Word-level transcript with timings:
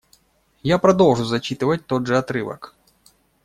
Я 0.63 0.79
продолжу 0.79 1.25
зачитывать 1.25 1.85
тот 1.85 2.07
же 2.07 2.17
отрывок. 2.17 2.73